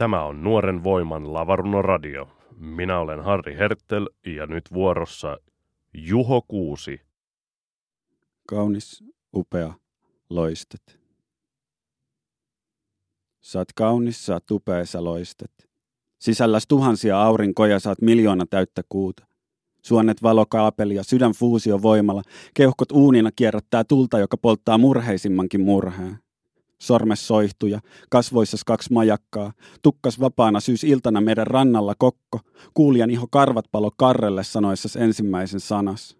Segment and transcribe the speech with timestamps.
[0.00, 2.28] Tämä on Nuoren voiman Lavaruno Radio.
[2.56, 5.38] Minä olen Harri Hertel ja nyt vuorossa
[5.94, 7.00] Juho Kuusi.
[8.48, 9.04] Kaunis,
[9.36, 9.72] upea,
[10.30, 10.82] loistat.
[13.40, 15.52] Saat kaunis, saat upea, sä loistat.
[16.18, 19.26] Sisälläs tuhansia aurinkoja, saat miljoona täyttä kuuta.
[19.82, 22.22] Suonet valokaapeli ja sydän fuusio voimalla,
[22.54, 26.18] keuhkot uunina kierrättää tulta, joka polttaa murheisimmankin murheen
[26.80, 27.80] sormes soihtuja,
[28.10, 29.52] kasvoissas kaksi majakkaa,
[29.82, 32.40] tukkas vapaana syys iltana meidän rannalla kokko,
[32.74, 36.16] kuulijan iho karvat palo karrelle sanoissas ensimmäisen sanas.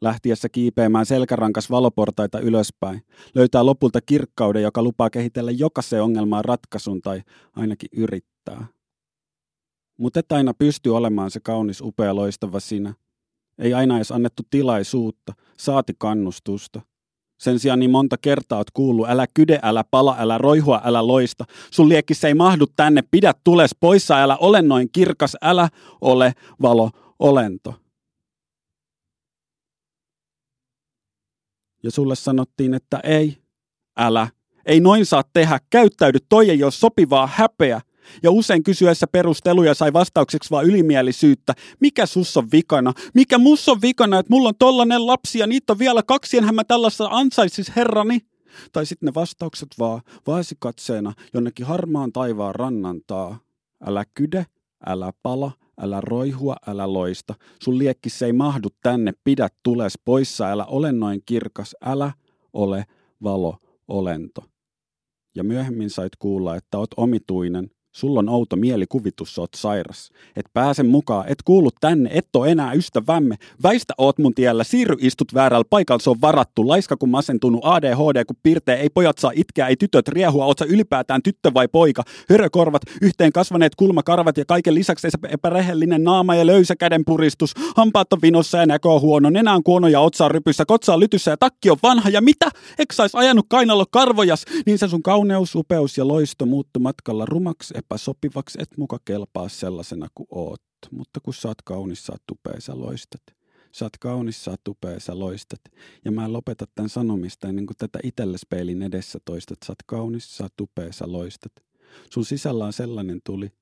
[0.00, 3.02] Lähtiessä kiipeämään selkärankas valoportaita ylöspäin,
[3.34, 7.22] löytää lopulta kirkkauden, joka lupaa kehitellä jokaiseen ongelmaan ratkaisun tai
[7.56, 8.66] ainakin yrittää.
[9.98, 12.94] Mutta et aina pysty olemaan se kaunis, upea, loistava sinä.
[13.58, 16.80] Ei aina edes annettu tilaisuutta, saati kannustusta–
[17.38, 21.44] sen sijaan niin monta kertaa oot kuullut, älä kyde, älä pala, älä roihua, älä loista.
[21.70, 25.68] Sun liekkis ei mahdu tänne, pidä tules poissa, älä ole noin kirkas, älä
[26.00, 27.74] ole valo olento.
[31.82, 33.36] Ja sulle sanottiin, että ei,
[33.96, 34.28] älä,
[34.66, 37.80] ei noin saa tehdä, käyttäydy, toi ei ole sopivaa häpeä.
[38.22, 41.54] Ja usein kysyessä perusteluja sai vastaukseksi vaan ylimielisyyttä.
[41.80, 42.92] Mikä sus on vikana?
[43.14, 46.54] Mikä mus on vikana, että mulla on tollanen lapsi ja niitä on vielä kaksi, enhän
[46.54, 48.20] mä tällaista ansaisis herrani?
[48.72, 53.38] Tai sitten ne vastaukset vaan vaasikatseena jonnekin harmaan taivaan rannantaa.
[53.86, 54.46] Älä kyde,
[54.86, 57.34] älä pala, älä roihua, älä loista.
[57.62, 62.12] Sun liekkis ei mahdu tänne, pidä tules poissa, älä ole noin kirkas, älä
[62.52, 62.84] ole
[63.22, 63.56] valo
[63.88, 64.44] olento.
[65.34, 70.10] Ja myöhemmin sait kuulla, että oot omituinen, Sulla on outo mielikuvitus, sä oot sairas.
[70.36, 73.36] Et pääse mukaan, et kuulu tänne, et oo enää ystävämme.
[73.62, 76.68] Väistä oot mun tiellä, siirry istut väärällä paikalla, se on varattu.
[76.68, 80.64] Laiska kun masentunut, ADHD kun pirtee, ei pojat saa itkeä, ei tytöt riehua, oot sä
[80.64, 82.02] ylipäätään tyttö vai poika.
[82.28, 87.54] Hörökorvat, yhteen kasvaneet kulmakarvat ja kaiken lisäksi epärehellinen naama ja löysä käden puristus.
[87.76, 91.00] Hampaat on vinossa ja näkö on huono, nenä on kuono ja otsa rypyssä, kotsa on
[91.00, 92.10] lytyssä ja takki on vanha.
[92.10, 92.50] Ja mitä?
[92.78, 94.44] Eikö sais ajanut kainalo karvojas?
[94.66, 100.08] Niin se sun kauneus, upeus ja loisto muuttu matkalla rumaksi, epäsopivaksi, et muka kelpaa sellaisena
[100.14, 100.62] kuin oot.
[100.90, 103.22] Mutta kun sä oot kaunis, sä oot tupea, sä loistat.
[103.72, 105.60] Sä oot kaunis, sä oot tupea, sä loistat.
[106.04, 109.58] Ja mä en lopeta tämän sanomista ennen kuin tätä itsellespeilin peilin edessä toistat.
[109.64, 111.52] Sä oot kaunis, sä oot tupea, sä loistat.
[112.12, 113.52] Sun sisällä on sellainen tuli,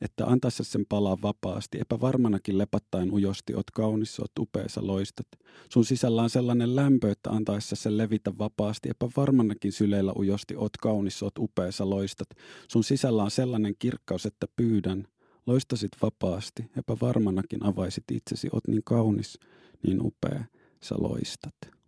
[0.00, 5.26] että antaessa sen palaa vapaasti, epävarmanakin lepattaen ujosti, oot kaunis, oot upea, sä loistat.
[5.68, 11.22] Sun sisällä on sellainen lämpö, että antaessa sen levitä vapaasti, epävarmanakin syleillä ujosti, oot kaunis,
[11.22, 12.28] oot upea, sä loistat.
[12.68, 15.08] Sun sisällä on sellainen kirkkaus, että pyydän,
[15.46, 19.38] loistasit vapaasti, epävarmanakin avaisit itsesi, oot niin kaunis,
[19.86, 20.44] niin upea,
[20.82, 21.79] sä loistat.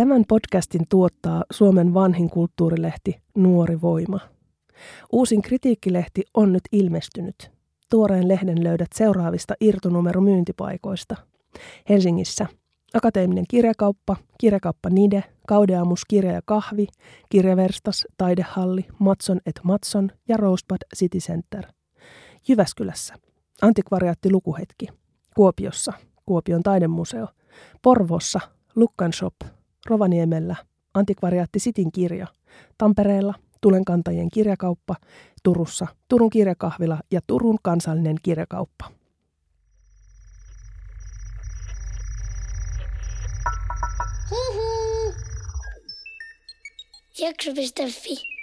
[0.00, 4.20] Tämän podcastin tuottaa Suomen vanhin kulttuurilehti Nuori Voima.
[5.12, 7.50] Uusin kritiikkilehti on nyt ilmestynyt.
[7.90, 11.16] Tuoreen lehden löydät seuraavista irtonumero myyntipaikoista.
[11.88, 12.46] Helsingissä
[12.94, 16.86] Akateeminen kirjakauppa, kirjakauppa Nide, Kaudeamus kirja ja kahvi,
[17.28, 21.66] kirjaverstas, taidehalli, Matson et Matson ja Rosebud City Center.
[22.48, 23.14] Jyväskylässä
[23.62, 24.86] Antikvariaatti Lukuhetki,
[25.36, 25.92] Kuopiossa
[26.26, 27.26] Kuopion taidemuseo,
[27.82, 28.40] Porvossa
[28.76, 29.34] Lukkan Shop,
[29.90, 30.56] Rovaniemellä
[30.94, 32.26] Antikvariaatti Sitin kirja,
[32.78, 34.96] Tampereella Tulenkantajien kirjakauppa,
[35.42, 38.90] Turussa Turun kirjakahvila ja Turun kansallinen kirjakauppa.
[44.30, 45.14] Hihi.
[47.18, 48.39] Jakso.fi